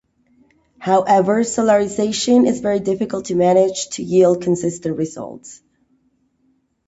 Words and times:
However, 0.79 1.41
solarisation 1.41 2.47
is 2.47 2.59
very 2.61 2.79
difficult 2.79 3.25
to 3.25 3.35
manage 3.35 3.87
to 3.89 4.03
yield 4.03 4.41
consistent 4.41 4.97
results. 4.97 5.61